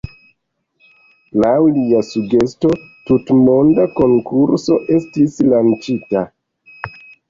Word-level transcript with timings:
Laŭ 1.43 1.51
lia 1.75 2.01
sugesto, 2.09 2.73
tutmonda 3.11 3.89
konkurso 4.03 4.83
estis 5.01 5.41
lanĉita. 5.55 6.31